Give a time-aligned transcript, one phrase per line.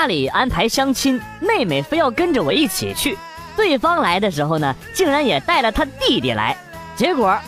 [0.00, 3.18] 家里安排相亲，妹妹非要跟着我一起去。
[3.54, 6.56] 对方来的时候呢，竟然也带了他弟弟来。
[6.96, 7.38] 结果，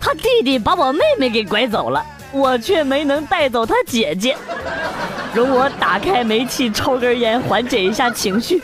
[0.00, 4.36] 他弟弟把我妹妹给拐走了，我却没能带走他姐姐。
[5.32, 8.60] 容我打开煤气抽根烟，缓解一下情绪。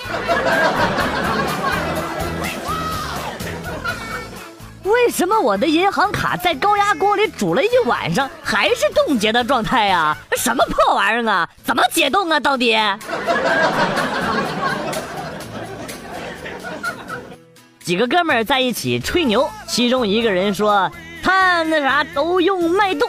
[4.82, 10.16] 为什么我的银行卡在高压锅里煮了一晚上还是冻结的状态呀？
[10.36, 11.48] 什么破玩意儿啊？
[11.64, 12.40] 怎么解冻啊？
[12.40, 12.76] 到底？
[17.82, 20.90] 几个哥们儿在一起吹牛，其中一个人说
[21.22, 23.08] 他那啥都用脉动，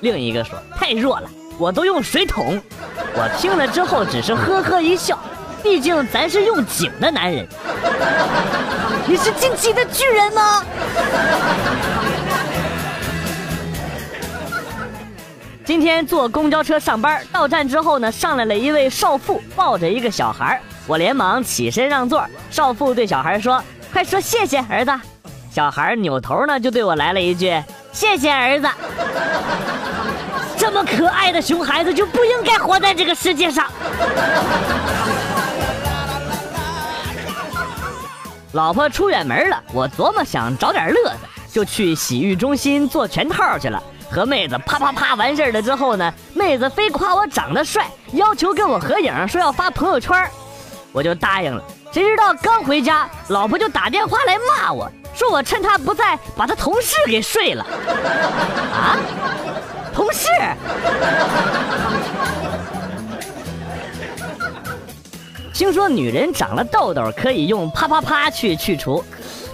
[0.00, 2.60] 另一个说太弱了，我都用水桶。
[3.14, 5.18] 我听了之后只是呵呵一笑，
[5.62, 7.46] 毕竟咱是用井的男人。
[9.06, 10.62] 你是进击的巨人吗？
[15.64, 22.26] 今天坐公交车上班，到站之后呢，上来了一位少妇，抱着一个小孩我连忙起身让座。
[22.50, 24.92] 少妇对小孩说：“快说谢谢，儿子。”
[25.52, 28.68] 小孩扭头呢，就对我来了一句：“谢谢儿子。”
[30.58, 33.70] 这么可爱的熊孩子就不应该活在这个世界上。
[38.52, 41.18] 老婆出远门了，我琢磨想找点乐子，
[41.52, 43.80] 就去洗浴中心做全套去了。
[44.12, 50.14] 和妹子啪啪啪完事儿了之后呢，妹子非夸我长得帅，要求跟我合影，说要发朋友圈，
[50.92, 51.64] 我就答应了。
[51.90, 57.64] 谁知道刚回家，老婆就打电话来骂我，说我趁她不在把她同事给睡了。
[57.64, 59.00] 啊，
[59.94, 60.28] 同事。
[65.54, 69.02] 听说女人长了痘痘可以用啪啪啪去去除，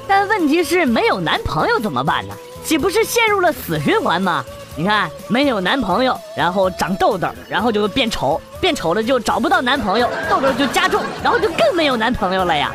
[0.08, 2.34] 但问题是没有男朋友怎么办呢？
[2.64, 4.44] 岂不是陷入了死循环吗？
[4.76, 12.72] 你看，没有男朋友，然后长痘痘，然后就变丑，变丑了就找不到男朋友，痘痘就加重，然后就更没有男朋友了呀。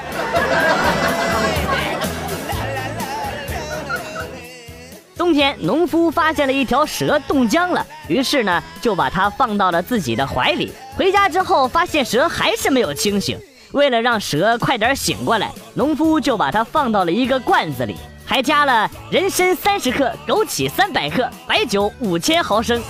[5.15, 10.73] 冬天，农夫发现了一条蛇冻僵了，于是呢，就把它放到了自己的怀里。
[10.97, 13.39] 回家之后，发现蛇还是没有清醒。
[13.71, 17.95] 为了让蛇快点醒过来，农夫就把它放到了一个罐子里，
[18.33, 22.81] 还加了人参三十克、枸杞三百克、白酒五千毫升。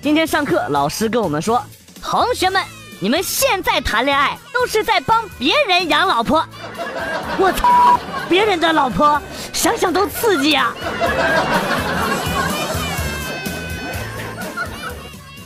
[0.00, 1.62] 今天上课，老师跟我们说
[2.00, 2.64] ：“同学们。”
[2.98, 6.42] 你们现在谈恋爱都是在帮别人养老婆，
[7.36, 9.20] 我操，别人的老婆，
[9.52, 10.72] 想想都刺激啊！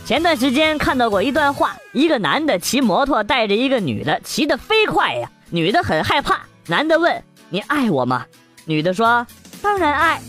[0.07, 8.25] 前段时间看到过一段话，一个男的骑摩托带着一个女的，骑得飞快呀，女的很害怕，男的问：“你爱我吗？”
[8.63, 9.27] 女的说
[9.61, 10.21] ：“当然爱，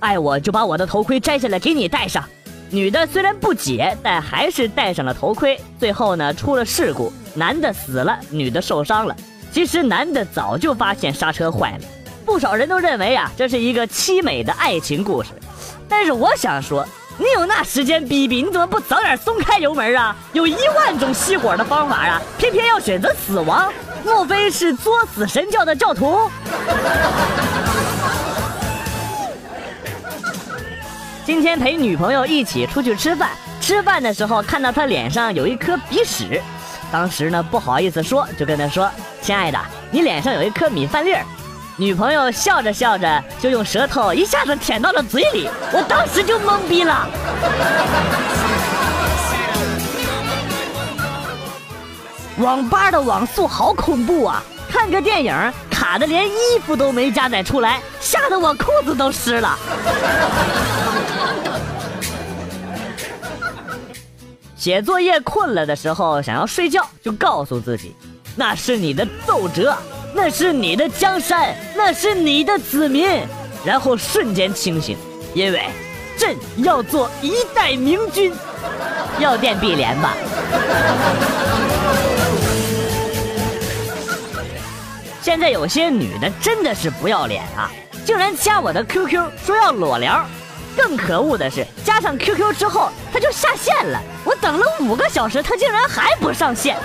[0.00, 2.22] 爱我就把我的头盔摘下来给你戴上。”
[2.68, 5.58] 女的虽然不解，但还是戴上了头盔。
[5.80, 9.16] 最后呢，出了事故，男的死了，女的受伤了。
[9.50, 11.84] 其实男的早就发现刹车坏了，
[12.26, 15.30] 不少人都认为啊，这是一个凄美的爱情故事。
[15.88, 16.86] 但是我想说，
[17.18, 20.14] 你有那时间逼逼，你怎么不早点松开油门啊？
[20.32, 23.72] 有一万种熄火的方法啊，偏偏要选择死亡？
[24.04, 26.30] 莫非是作死神教的教徒？
[31.24, 36.40] 今天陪女朋友一起出去吃饭，吃饭的时候看到她脸上有一颗鼻屎，
[36.92, 38.90] 当时呢不好意思说，就跟她说
[39.22, 39.58] ：“亲爱的，
[39.90, 41.24] 你脸上有一颗米饭粒儿。”
[41.78, 47.06] 女朋友笑着笑着就用舌头一下子舔到了嘴里，我当时就懵逼了。
[52.38, 54.42] 网吧的网速好恐怖啊！
[54.70, 55.34] 看个电影
[55.70, 59.58] 卡的连衣服都没加载出来，吓得我裤子都湿了。
[64.56, 67.94] 写作业困了的时候，想要睡觉，就告诉自己，
[68.34, 69.76] 那是你的奏折，
[70.18, 73.06] 那是你的江山，那是你的子民，
[73.66, 74.96] 然后瞬间清醒，
[75.34, 75.66] 因为
[76.16, 78.32] 朕要做一代明君。
[79.20, 80.16] 要电碧莲吧。
[85.20, 87.70] 现在有些女的真的是不要脸啊，
[88.06, 90.24] 竟然加我的 QQ 说要裸聊。
[90.76, 94.00] 更可恶的是，加上 QQ 之后，他就下线了。
[94.24, 96.76] 我等了五个小时，他竟然还不上线。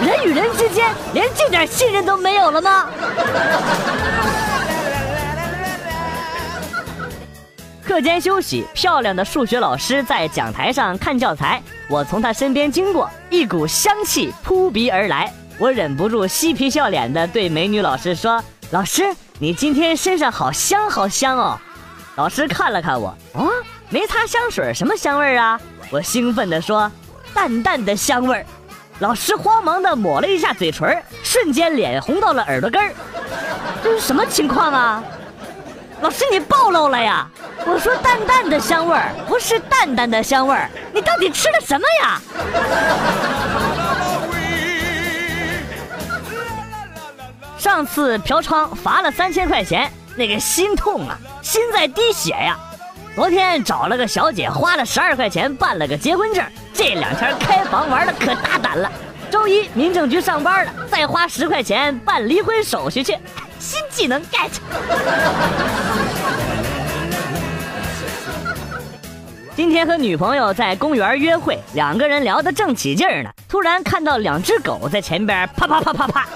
[0.00, 2.88] 人与人之间连这点信任都没有了吗？
[7.82, 21.58] 课间休息，漂亮的数学老师在讲台上看教材，我从他身边经过，一股香气扑鼻而来，我忍不住嬉皮笑脸的对美女老师说：“老师，你今天身上好香好香哦。”
[22.20, 23.48] 老师看了看我，啊，
[23.88, 25.58] 没擦香水，什么香味儿啊？
[25.88, 26.92] 我兴奋地说
[27.32, 28.44] ：“淡淡的香味儿。”
[29.00, 32.92] 老师慌忙地抹了一下嘴唇，瞬间脸红到了耳朵根儿。
[33.82, 35.02] 这是什么情况啊？
[36.02, 37.26] 老师，你暴露了呀！
[37.64, 40.68] 我说淡淡的香味儿，不是淡淡的香味儿。
[40.92, 42.20] 你到底吃了什么呀？
[47.56, 49.90] 上次嫖娼罚了三千块钱，
[50.20, 52.54] 那个心痛啊，心在滴血呀。
[53.16, 56.44] 昨天找了个小姐，花了十二块钱办了个结婚证。
[56.74, 58.92] 这两天开房玩的可大胆了。
[59.30, 63.16] 周一民政局上班了，再花十块钱办离婚手续去。
[63.58, 64.50] 新技能 get。
[69.56, 76.28] 今天和女朋友在公园约会，两个人聊得正起劲儿呢，突然看到两只狗在前边啪啪啪啪啪。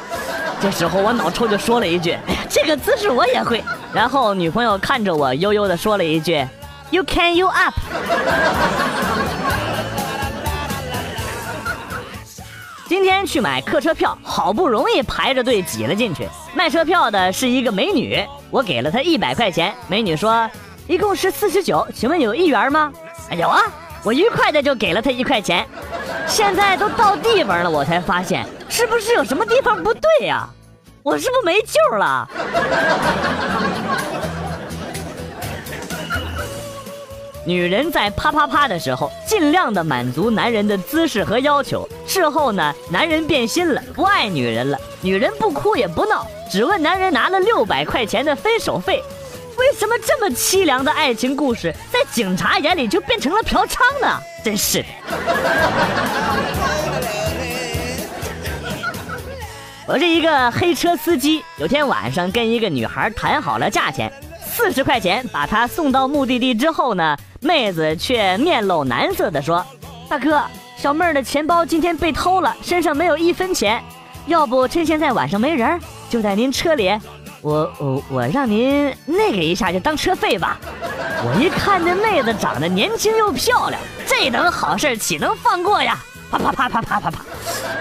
[0.64, 3.62] 这时候我脑抽就说了一句：“哎呀，这个姿势我也会。”
[3.92, 6.42] 然后女朋友看着我悠悠的说了一句
[6.88, 7.74] ：“You can you up。”
[12.88, 16.26] 今天去买客车票，好不容易排着队挤了进去。
[16.54, 19.70] 卖车票的是一个美女，我给了她一百块钱。
[19.86, 20.48] 美女说
[20.88, 22.90] ：“一共是四十九，请问有一元吗？”
[23.38, 23.60] 有啊，
[24.02, 25.66] 我愉快的就给了她一块钱。
[26.26, 30.48] 现在都到地方了，我才发现是不是有什么地方不对呀？
[31.04, 32.26] 我是不是没救了？
[37.44, 41.86] 女人在啪啪啪的时候，尽量的满足男人的姿势和要求。
[42.06, 44.78] 事后呢，男人变心了，不爱女人了。
[45.02, 49.02] 女人不哭也不闹，只问男人拿了六百块钱的分手费。
[49.58, 54.18] 为什么这么凄凉的爱情故事，在警察眼里就变成了嫖娼呢？
[54.42, 54.86] 真是的。
[59.86, 64.10] 我是一个黑车司机，有天晚上跟一个女孩谈好了价钱，
[64.42, 67.16] 四十块钱把她送到目的地之后呢。
[67.40, 69.62] 妹子却面露难色地说
[70.08, 70.42] ：“大哥，
[70.78, 73.82] 小妹儿的钱包今天被偷了，身上没有一分钱，
[74.26, 75.78] 要不趁现在晚上没人，
[76.08, 76.98] 就在您车里，
[77.42, 80.58] 我我我让您那个一下就当车费吧。”
[81.22, 85.98] 我一看这妹子长得年轻又漂亮，这等好事岂能放过呀？
[86.30, 87.20] 啪啪啪啪啪啪啪，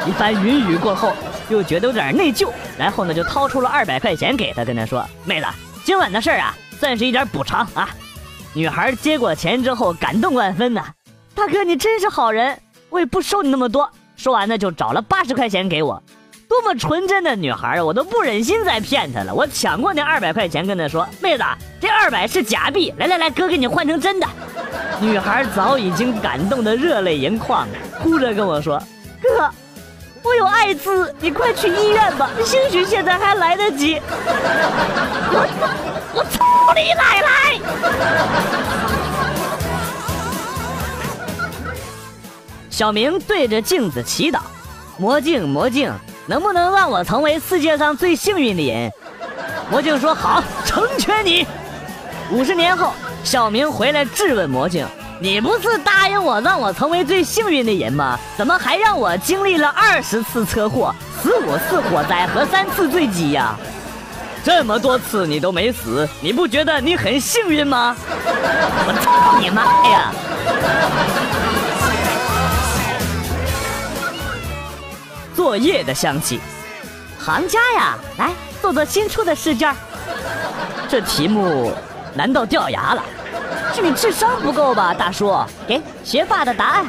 [0.06, 1.14] 一番云雨过后，
[1.50, 5.48] 又觉得有点内疚，然后呢就掏出了二百块钱给她，跟她说：“妹子，
[5.84, 7.90] 今晚的事儿啊，算是一点补偿啊。”
[8.54, 10.86] 女孩接过钱之后，感动万分呐！
[11.34, 12.60] 大哥，你真是好人，
[12.90, 13.90] 我也不收你那么多。
[14.16, 16.02] 说完呢，就找了八十块钱给我。
[16.48, 19.34] 多么纯真的女孩啊我都不忍心再骗她了。
[19.34, 21.44] 我抢过那二百块钱，跟她说：“妹子，
[21.82, 24.28] 这二百是假币，来来来，哥给你换成真的。”
[25.02, 27.68] 女孩早已经感动得热泪盈眶，
[28.04, 28.78] 哭着跟我说
[29.20, 29.50] ：“哥，
[30.24, 34.02] 我有艾滋，你快去医院吧，兴许现在还来得及。”
[35.36, 35.46] 我
[36.14, 37.60] 我操你奶奶！
[42.70, 44.40] 小明对着镜子祈祷
[44.98, 45.94] ：“魔镜魔镜，
[46.26, 48.92] 能不能让我成为世界上最幸运的人？”
[49.70, 51.46] 魔镜说：“好，成全你。”
[52.32, 52.94] 五十年后，
[53.24, 54.88] 小明回来质问魔镜
[55.24, 58.20] ：“你不是答应我让我成为最幸运的人吗？
[58.38, 63.56] 怎么还让我经历了二十次车祸、十五次火灾和三次坠机呀？”
[64.44, 67.96] 这么多次你都没死，你不觉得你很幸运吗？
[68.06, 70.12] 我操你妈呀！
[75.34, 76.42] 作业的香气，
[77.18, 79.74] 行家呀，来做做新出的试卷。
[80.90, 81.72] 这题目
[82.14, 83.02] 难道掉牙了？
[83.74, 85.36] 是你智商不够吧，大叔？
[85.68, 86.86] 给学霸的答案。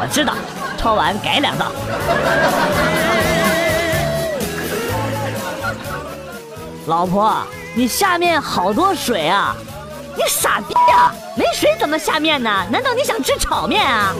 [0.00, 0.34] 我知道，
[0.76, 1.66] 抄完改两道。
[6.86, 7.36] 老婆，
[7.74, 9.54] 你下面好多水啊！
[10.16, 11.14] 你傻逼啊！
[11.36, 12.50] 没水怎么下面呢？
[12.70, 14.12] 难道你想吃炒面啊？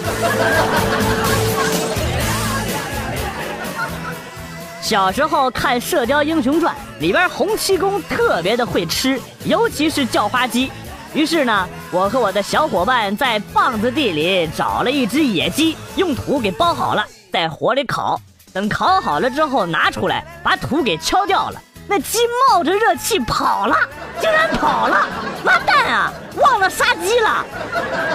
[4.80, 10.70] 小时候看《射雕英雄传》，里边洪七公特别的会吃，尤其是叫花鸡。
[11.14, 18.20] 于是呢，我和我的小伙伴在棒子地里找了一只野鸡，用土给包好了，在火里烤。
[18.52, 21.60] 等烤好了之后拿出来，把土给敲掉了。
[21.86, 22.18] 那鸡
[22.48, 23.76] 冒着热气跑了，
[24.20, 25.06] 竟然跑了！
[25.44, 27.44] 完蛋啊，忘了杀鸡了。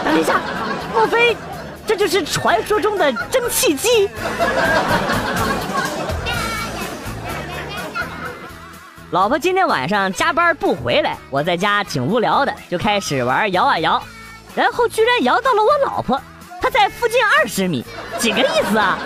[0.04, 0.40] 等一下，
[0.94, 1.38] 莫非
[1.88, 4.10] 这就是传说中的蒸汽机？
[9.12, 14.00] 老婆今天晚上加班不回来，我在家挺无聊的，就开始玩摇啊摇，
[14.54, 16.22] 然后居然摇到了我老婆，
[16.62, 17.84] 她在附近二十米，
[18.20, 19.00] 几个意思啊？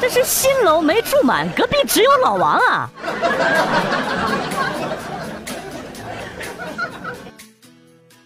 [0.00, 2.88] 这是新楼没住满，隔壁只有老王啊！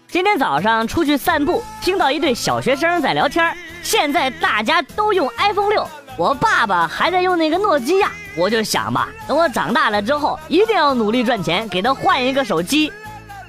[0.08, 3.56] 今天早上出去散步，听到一对小学生在聊天。
[3.82, 5.88] 现在大家都用 iPhone 六，
[6.18, 8.12] 我爸爸还在用那个诺基亚。
[8.36, 12.92] 我就想吧，等我长大了之后，一定要努力赚钱，给他换一个手机。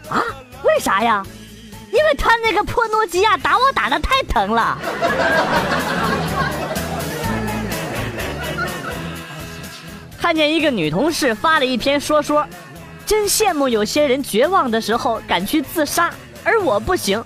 [0.09, 0.21] 啊？
[0.63, 1.23] 为啥呀？
[1.91, 4.77] 因为他那个破诺基亚打我打的太疼了。
[10.19, 12.45] 看见一个女同事发了一篇说说。
[13.05, 16.11] 真羡慕有些人绝望的时候敢去自杀，
[16.43, 17.23] 而我不行。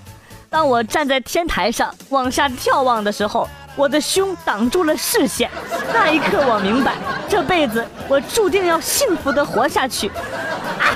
[0.50, 5.50] 当我站在天台上往下眺望的时候，我的胸挡住了视线。
[5.94, 6.96] 那一刻，我明白，
[7.28, 10.12] 这辈子我注定要幸福的活下去。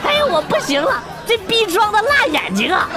[0.05, 2.89] 哎呀，我不行了，这逼装的辣眼睛啊！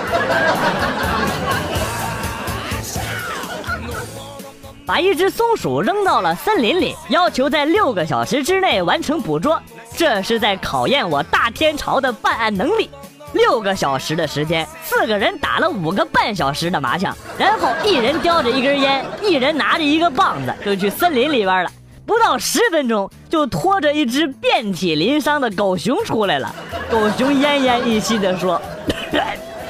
[4.85, 9.61] 把一只松鼠扔到了森林里，要求在六个小时之内完成捕捉。
[9.97, 12.91] 这是在考验我大天朝的办案能力。
[13.37, 21.71] 六个小时的时间，四个人打了五个半小时的麻将，然后一人叼着一根烟，一人拿着一个棒子，就去森林里边了。
[22.07, 26.55] 不到十分钟，就拖着一只遍体鳞伤的狗熊出来了。
[26.91, 28.61] 狗熊奄奄一息地说：“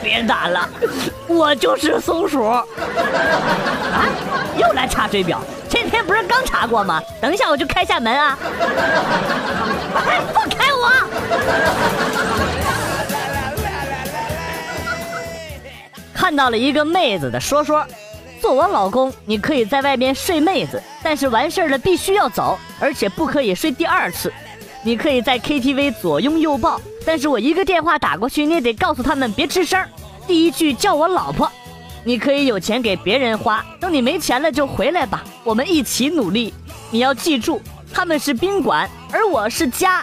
[0.02, 0.68] 别打了，
[1.26, 2.62] 我就是松鼠。”啊，
[4.56, 5.40] 又来查水表。
[5.68, 7.02] 今天不是刚查过吗？
[7.20, 8.38] 等一下我就开下门啊！
[10.32, 10.92] 放开我！
[16.26, 17.87] 看到了一个妹子的说说，
[18.40, 24.33] 做我老公，你可以在外面睡妹子，但是完事儿了必须要走，而且不可以睡第二次。
[24.83, 29.80] 你可以在 KTV 左拥右抱，但是我一个电话打过去，你也得告诉他们别吱声，
[30.26, 31.49] 第一句叫我老婆。
[32.02, 36.52] 你可以有钱给别人花，等你没钱了就回来吧，我们一起努力。
[36.90, 37.62] 你要记住，
[37.95, 40.02] 他们是宾馆，而我是家。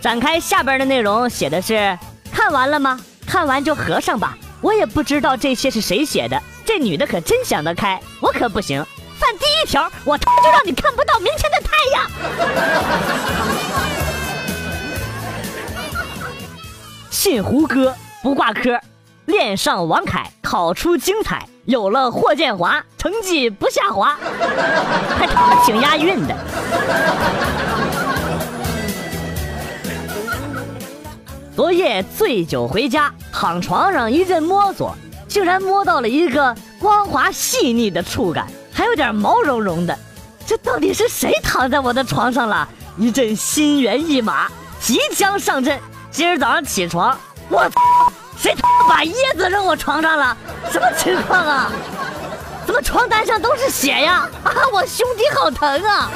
[0.00, 1.98] 展开下边的内容，写的是：
[2.30, 3.00] 看完了吗？
[3.26, 4.38] 看完就合上吧。
[4.64, 8.82] 我也不知道这些是谁写的，这女的可真想得开，我可不行。
[9.18, 12.10] 犯第一条，我他妈就让你看不到明天的太阳。
[17.12, 18.80] 信胡歌不挂科。
[19.26, 24.16] 恋上王凯，考出精彩，有了霍建华，成绩不下滑，
[25.18, 26.34] 还他妈挺押韵的。
[31.56, 34.92] 昨夜醉酒回家，躺床上一阵摸索，
[35.28, 39.96] 竟然摸到了一个光滑细腻的触感，还有点毛茸茸的。
[40.44, 42.68] 这到底是谁躺在我的床上了？
[42.98, 44.48] 一阵心猿意马，
[44.80, 45.80] 即将上阵。
[46.10, 47.16] 今儿早上起床，
[47.48, 47.70] 我！
[48.36, 50.36] 谁他妈把椰子扔我床上了？
[50.72, 51.70] 什么情况啊？
[52.66, 54.28] 怎么床单上都是血呀？
[54.42, 56.10] 啊，我胸底好疼啊！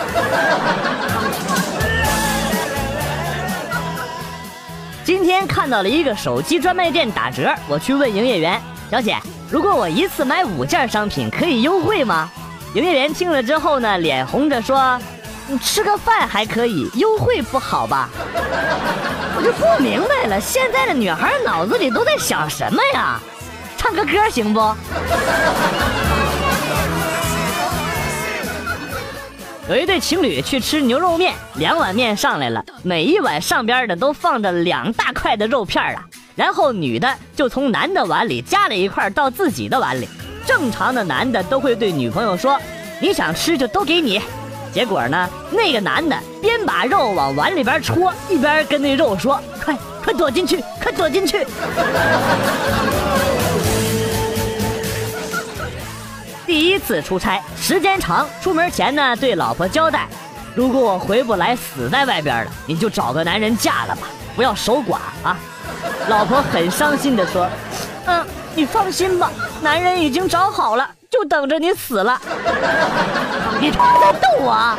[5.08, 8.60] 今天看到了一个手机专卖店打折，我去问营业员
[8.90, 9.16] 小姐，
[9.50, 12.30] 如果我一次买五件商品，可以优惠吗？
[12.74, 15.00] 营业员听了之后呢，脸红着说。
[15.46, 18.10] 你吃个饭还可以，优惠不好吧？
[19.34, 23.18] 我就不明白了，现在的女孩脑子里都在想什么呀？
[23.78, 24.60] 唱个歌行不？
[29.68, 36.02] 有一对情侣去吃牛肉面，两碗面上来了，每一碗上边的都放着两大块的肉片啊。
[36.34, 40.08] 然后女的就从男的碗里夹了一块到自己的碗里。
[40.46, 42.58] 正常的男的都会对女朋友说
[42.98, 44.18] ：“你想吃就都给你。”
[44.72, 45.28] 结果呢？
[45.50, 51.46] 那个男的边把肉往碗里边戳，一边跟那肉说：“快快躲进去，快躲进去！”
[56.48, 60.08] 第一次出差，时间长，出门前呢，对老婆交代
[60.56, 65.36] ：“如果我回不来，死在外边了，你就找个男人嫁了吧，不要守寡啊！”
[66.08, 67.46] 老婆很伤心的说
[68.08, 72.18] ：“嗯，你放心吧，男人已经找好了。”就等着你死了！
[73.60, 74.74] 你他妈在逗我！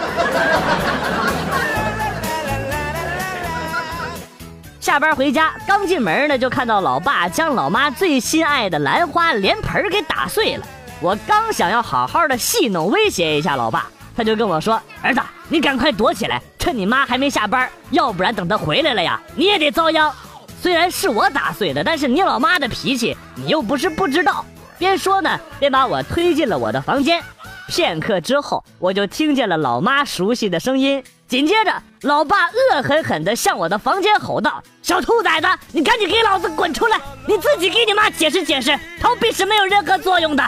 [4.82, 10.66] 下班回家，刚进门呢，就看到老爸将老妈最心爱的兰花莲盆给打碎了。
[11.02, 13.88] 我刚想要好好的戏弄威胁一下老爸，
[14.18, 20.14] 他就跟我说：“儿子，你赶快躲起来，趁你妈还没下班，要不然等她回来了呀，你也得遭殃。
[20.62, 24.44] 虽然是我打碎的，但是你老妈的脾气，你又不是不知道。”
[24.78, 27.24] 边说呢，边把我推进了我的房间。
[27.70, 31.02] 片刻之后，我就听见了老妈熟悉的声音。
[31.30, 31.72] 紧接着，
[32.02, 37.00] 老爸恶狠狠地向我的房间吼道：“小兔崽子，你赶紧给老子滚出来！
[37.28, 40.42] 你自己给你妈解释解释，逃避是没有任何作用的。”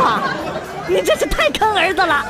[0.00, 0.22] 爸，
[0.88, 2.24] 你真是太坑儿子了。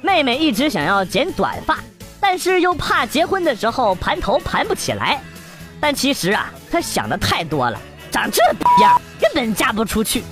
[0.00, 1.76] 妹妹一直想要剪短发。
[2.18, 5.20] 但是又怕结婚的时候盘头盘不起来。
[5.78, 7.78] 但其实啊，她想的太多了，
[8.10, 8.42] 长这
[8.80, 10.24] 样根本嫁不出去。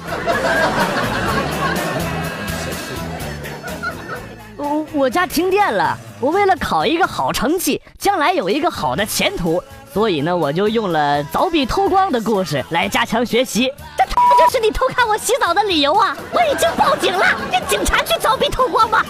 [4.94, 9.60] 我家停电了，我为了考一个好成绩，将来有一个好的前途，
[9.92, 13.72] 所以呢，我就用了凿壁偷光的故事来加强学习。
[13.98, 16.16] 这他妈就是你偷看我洗澡的理由啊！
[16.32, 19.04] 我已经报警了，让警察去凿壁偷光吧。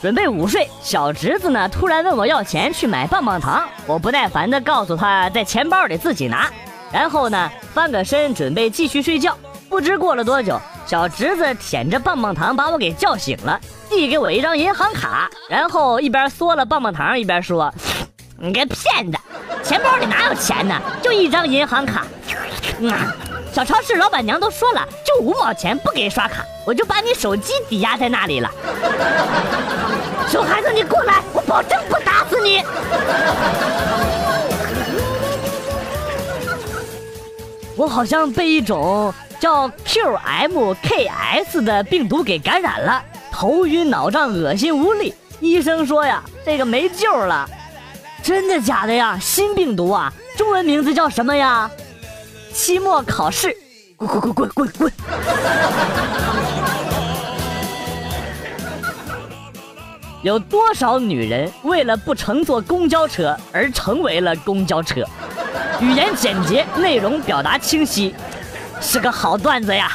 [0.00, 6.48] 准备午睡，小侄子呢突然问我要钱去买棒棒糖，我不耐烦的告诉他在钱包里自己拿，
[6.92, 9.36] 然后呢翻个身准备继续睡觉。
[9.68, 13.58] 不知过了多久，小侄子舔着棒棒糖把我给叫醒了，
[13.88, 17.72] 递给我一张银行卡，然后一边嗦了棒棒糖一边说
[18.38, 19.18] ：“你个骗子，
[19.62, 20.78] 钱包里哪有钱呢？
[21.02, 22.04] 就一张银行卡。
[22.78, 22.92] 嗯，
[23.52, 28.50] 小超市老板娘都说了，就五毛钱不给刷卡，我就把你手机抵押在那里了。
[30.28, 32.62] 熊孩子，你过来，我保证不打死你。
[37.74, 39.12] 我好像被一种
[39.42, 45.12] 叫 QMKS 的病毒给感染了，头晕脑胀、恶心无力。
[45.40, 47.50] 医生说呀，这个没救了。
[48.22, 49.18] 真的假的呀？
[49.20, 50.12] 新病毒啊？
[50.36, 51.68] 中文名字叫什么呀？
[52.54, 53.52] 期末考试，
[53.96, 54.92] 滚滚滚滚滚滚！
[60.22, 65.04] 有多少女人为了不乘坐公交车而成为了公交车？
[65.80, 68.14] 语言简洁，内容表达清晰，
[68.82, 69.92] 是个好段子呀！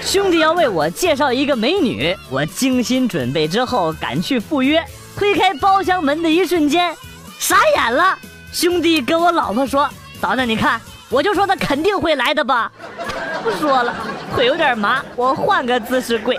[0.00, 4.84] 兄弟要为我介绍一个美女，我精心准备之后赶去赴约，
[5.16, 6.96] 推开包厢门的一瞬间，
[7.38, 8.18] 傻眼了。
[8.52, 9.88] 兄弟跟我老婆说
[10.20, 12.70] ：“嫂子，你看，我就说他肯定会来的吧。”
[13.42, 13.94] 不说了，
[14.34, 16.38] 腿有点麻，我换个姿势跪。